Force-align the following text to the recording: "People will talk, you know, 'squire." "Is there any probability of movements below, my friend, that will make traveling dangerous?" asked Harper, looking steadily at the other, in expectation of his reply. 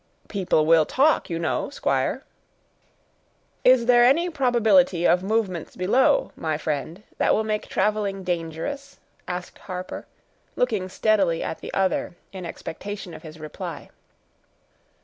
"People 0.29 0.65
will 0.65 0.83
talk, 0.87 1.29
you 1.29 1.37
know, 1.37 1.69
'squire." 1.69 2.23
"Is 3.63 3.85
there 3.85 4.03
any 4.03 4.31
probability 4.31 5.05
of 5.05 5.21
movements 5.21 5.75
below, 5.75 6.31
my 6.35 6.57
friend, 6.57 7.03
that 7.19 7.35
will 7.35 7.43
make 7.43 7.67
traveling 7.69 8.23
dangerous?" 8.23 8.99
asked 9.27 9.59
Harper, 9.59 10.07
looking 10.55 10.89
steadily 10.89 11.43
at 11.43 11.59
the 11.59 11.71
other, 11.75 12.15
in 12.31 12.47
expectation 12.47 13.13
of 13.13 13.21
his 13.21 13.39
reply. 13.39 13.91